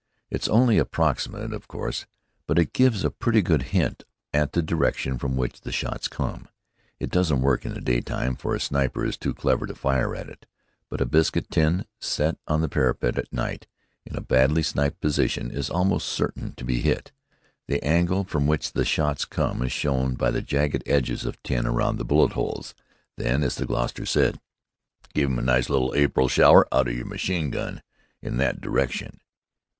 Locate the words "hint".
3.69-4.03